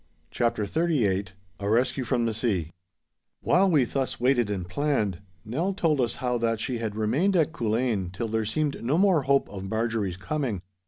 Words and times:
*CHAPTER 0.31 0.63
XXXVIII* 0.65 1.25
*A 1.59 1.69
RESCUE 1.69 2.03
FROM 2.05 2.25
THE 2.25 2.33
SEA* 2.33 2.71
While 3.41 3.69
we 3.69 3.83
thus 3.83 4.19
waited 4.19 4.49
and 4.49 4.67
planned, 4.67 5.21
Nell 5.45 5.75
told 5.75 6.01
us 6.01 6.15
how 6.15 6.39
that 6.39 6.59
she 6.59 6.79
had 6.79 6.95
remained 6.95 7.35
at 7.35 7.51
Culzean 7.53 8.11
till 8.11 8.27
there 8.27 8.43
seemed 8.45 8.83
no 8.83 8.97
more 8.97 9.21
hope 9.21 9.47
of 9.47 9.69
Marjorie's 9.69 10.17
coming. 10.17 10.63